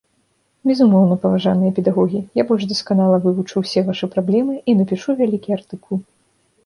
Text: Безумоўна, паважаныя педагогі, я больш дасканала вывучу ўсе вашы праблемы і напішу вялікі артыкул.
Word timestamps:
Безумоўна, 0.69 1.17
паважаныя 1.25 1.75
педагогі, 1.79 2.19
я 2.41 2.45
больш 2.51 2.63
дасканала 2.71 3.19
вывучу 3.29 3.55
ўсе 3.65 3.79
вашы 3.91 4.05
праблемы 4.17 4.53
і 4.59 4.71
напішу 4.81 5.09
вялікі 5.21 5.49
артыкул. 5.59 5.97